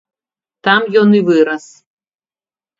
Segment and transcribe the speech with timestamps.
[0.69, 1.65] Там ён і вырас.